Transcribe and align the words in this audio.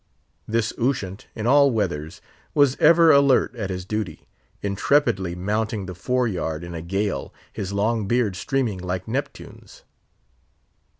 This 0.47 0.73
Ushant, 0.79 1.27
in 1.35 1.45
all 1.45 1.69
weathers, 1.69 2.21
was 2.55 2.75
ever 2.77 3.11
alert 3.11 3.55
at 3.55 3.69
his 3.69 3.85
duty; 3.85 4.27
intrepidly 4.63 5.35
mounting 5.35 5.85
the 5.85 5.93
fore 5.93 6.27
yard 6.27 6.63
in 6.63 6.73
a 6.73 6.81
gale, 6.81 7.31
his 7.53 7.71
long 7.71 8.07
beard 8.07 8.35
streaming 8.35 8.79
like 8.79 9.07
Neptune's. 9.07 9.83